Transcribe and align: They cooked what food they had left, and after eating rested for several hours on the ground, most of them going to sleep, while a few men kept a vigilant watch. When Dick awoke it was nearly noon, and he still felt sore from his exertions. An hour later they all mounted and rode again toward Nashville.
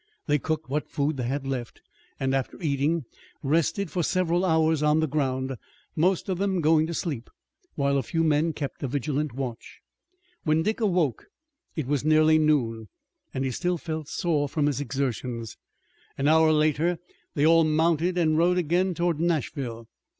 They 0.25 0.39
cooked 0.39 0.67
what 0.67 0.89
food 0.89 1.17
they 1.17 1.25
had 1.27 1.45
left, 1.45 1.79
and 2.19 2.33
after 2.33 2.59
eating 2.59 3.03
rested 3.43 3.91
for 3.91 4.01
several 4.01 4.43
hours 4.43 4.81
on 4.81 4.99
the 4.99 5.05
ground, 5.07 5.55
most 5.95 6.27
of 6.27 6.39
them 6.39 6.59
going 6.59 6.87
to 6.87 6.93
sleep, 6.95 7.29
while 7.75 7.99
a 7.99 8.01
few 8.01 8.23
men 8.23 8.51
kept 8.53 8.81
a 8.81 8.87
vigilant 8.87 9.31
watch. 9.33 9.79
When 10.43 10.63
Dick 10.63 10.81
awoke 10.81 11.27
it 11.75 11.85
was 11.85 12.03
nearly 12.03 12.39
noon, 12.39 12.87
and 13.31 13.45
he 13.45 13.51
still 13.51 13.77
felt 13.77 14.07
sore 14.07 14.49
from 14.49 14.65
his 14.65 14.81
exertions. 14.81 15.55
An 16.17 16.27
hour 16.27 16.51
later 16.51 16.97
they 17.35 17.45
all 17.45 17.63
mounted 17.63 18.17
and 18.17 18.39
rode 18.39 18.57
again 18.57 18.95
toward 18.95 19.19
Nashville. 19.19 19.87